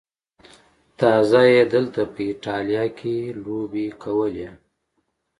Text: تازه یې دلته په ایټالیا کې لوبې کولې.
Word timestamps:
تازه 0.99 1.41
یې 1.53 1.63
دلته 1.73 2.01
په 2.13 2.21
ایټالیا 2.29 2.85
کې 2.97 3.15
لوبې 3.43 3.87
کولې. 4.03 4.49